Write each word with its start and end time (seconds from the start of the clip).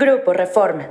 Grupo 0.00 0.32
Reforma. 0.32 0.88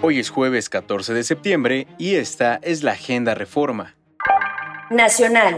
Hoy 0.00 0.18
es 0.18 0.30
jueves 0.30 0.70
14 0.70 1.12
de 1.12 1.22
septiembre 1.22 1.86
y 1.98 2.14
esta 2.14 2.58
es 2.62 2.82
la 2.82 2.92
Agenda 2.92 3.34
Reforma. 3.34 3.94
Nacional. 4.88 5.56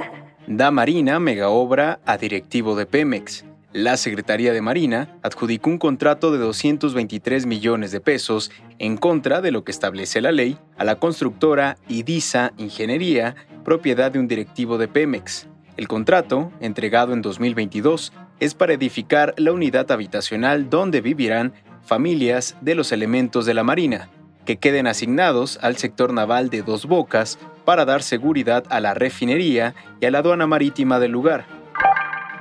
Da 0.48 0.72
Marina 0.72 1.20
mega 1.20 1.50
obra 1.50 2.00
a 2.04 2.18
directivo 2.18 2.74
de 2.74 2.84
Pemex. 2.84 3.44
La 3.72 3.96
Secretaría 3.96 4.52
de 4.52 4.60
Marina 4.60 5.20
adjudicó 5.22 5.70
un 5.70 5.78
contrato 5.78 6.32
de 6.32 6.39
223 6.39 7.46
millones 7.46 7.93
de 7.93 8.00
pesos 8.00 8.50
en 8.80 8.96
contra 8.96 9.41
de 9.41 9.53
lo 9.53 9.62
que 9.62 9.71
establece 9.71 10.21
la 10.21 10.32
ley 10.32 10.59
a 10.77 10.82
la 10.82 10.96
constructora 10.96 11.77
IDISA 11.87 12.55
Ingeniería, 12.57 13.37
propiedad 13.62 14.11
de 14.11 14.19
un 14.19 14.27
directivo 14.27 14.79
de 14.79 14.89
Pemex. 14.89 15.46
El 15.77 15.89
contrato, 15.89 16.53
entregado 16.61 17.12
en 17.14 17.23
2022, 17.23 18.12
es 18.40 18.54
para 18.54 18.72
edificar 18.72 19.34
la 19.36 19.52
unidad 19.52 19.90
habitacional 19.90 20.70
donde 20.70 21.00
vivirán 21.00 21.52
familias 21.82 22.56
de 22.60 22.74
los 22.74 22.92
elementos 22.92 23.46
de 23.46 23.54
la 23.54 23.64
Marina, 23.64 24.09
que 24.45 24.56
queden 24.56 24.86
asignados 24.86 25.59
al 25.62 25.77
sector 25.77 26.12
naval 26.12 26.50
de 26.50 26.62
Dos 26.62 26.87
Bocas 26.87 27.38
para 27.64 27.84
dar 27.84 28.02
seguridad 28.02 28.64
a 28.70 28.80
la 28.80 28.95
refinería 28.95 29.74
y 30.00 30.06
a 30.06 30.10
la 30.10 30.18
aduana 30.18 30.46
marítima 30.46 30.98
del 30.98 31.12
lugar 31.12 31.62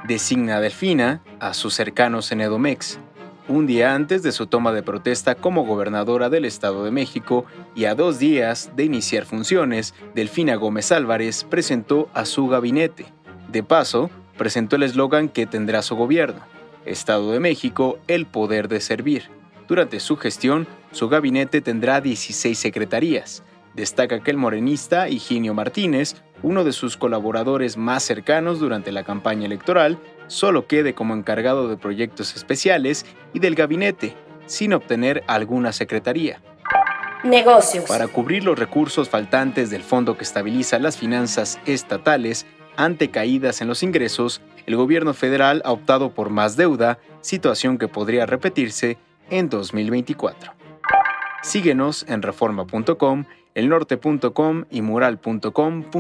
designa 0.04 0.58
a 0.58 0.60
Delfina, 0.62 1.22
a 1.40 1.54
sus 1.54 1.74
cercanos 1.74 2.32
en 2.32 2.42
Edomex, 2.42 3.00
un 3.48 3.68
día 3.68 3.94
antes 3.94 4.24
de 4.24 4.32
su 4.32 4.48
toma 4.48 4.72
de 4.72 4.84
protesta 4.84 5.36
como 5.36 5.66
gobernadora 5.66 6.30
del 6.30 6.46
Estado 6.46 6.84
de 6.84 6.92
México 6.92 7.46
y 7.76 7.86
a 7.86 7.96
dos 7.96 8.20
días 8.20 8.72
de 8.76 8.86
iniciar 8.86 9.26
funciones, 9.26 9.94
Delfina 10.16 10.56
Gómez 10.56 10.92
Álvarez 10.92 11.44
presentó 11.44 12.10
a 12.14 12.26
su 12.26 12.48
gabinete. 12.48 13.06
De 13.50 13.64
paso, 13.64 14.10
presentó 14.42 14.76
el 14.76 14.82
eslogan 14.82 15.30
que 15.30 15.46
tendrá 15.46 15.84
su 15.84 15.96
gobierno, 15.96 16.42
Estado 16.84 17.32
de 17.32 17.40
México, 17.40 18.00
el 18.08 18.26
poder 18.26 18.70
de 18.70 18.82
servir. 18.82 19.30
Durante 19.68 20.00
su 20.00 20.18
gestión, 20.18 20.66
su 20.92 21.10
gabinete 21.10 21.62
tendrá 21.62 22.02
16 22.02 22.58
secretarías. 22.58 23.44
Destaca 23.76 24.24
que 24.24 24.32
el 24.32 24.38
morenista 24.38 25.10
Higinio 25.10 25.54
Martínez 25.54 26.24
uno 26.42 26.64
de 26.64 26.72
sus 26.72 26.98
colaboradores 26.98 27.78
más 27.78 28.02
cercanos 28.02 28.60
durante 28.60 28.92
la 28.92 29.04
campaña 29.04 29.46
electoral, 29.46 30.00
solo 30.26 30.66
quede 30.66 30.96
como 30.96 31.14
encargado 31.14 31.68
de 31.68 31.78
proyectos 31.78 32.36
especiales 32.36 33.06
y 33.34 33.40
del 33.42 33.54
gabinete, 33.54 34.16
sin 34.48 34.74
obtener 34.74 35.24
alguna 35.28 35.72
secretaría. 35.72 36.42
Negocios. 37.24 37.86
Para 37.88 38.08
cubrir 38.08 38.44
los 38.44 38.58
recursos 38.58 39.08
faltantes 39.08 39.70
del 39.70 39.84
fondo 39.84 40.18
que 40.18 40.24
estabiliza 40.24 40.80
las 40.80 40.98
finanzas 40.98 41.60
estatales 41.68 42.48
ante 42.78 43.10
caídas 43.10 43.62
en 43.62 43.68
los 43.68 43.84
ingresos, 43.84 44.42
el 44.66 44.76
gobierno 44.76 45.14
federal 45.14 45.62
ha 45.66 45.72
optado 45.72 46.14
por 46.14 46.30
más 46.30 46.56
deuda, 46.56 47.00
situación 47.22 47.78
que 47.78 47.88
podría 47.88 48.26
repetirse 48.26 48.98
en 49.30 49.50
2024. 49.50 50.54
Síguenos 51.42 52.06
en 52.08 52.22
reforma.com, 52.22 53.26
elnorte.com 53.56 54.66
y 54.70 54.82
mural.com.mx. 54.82 55.92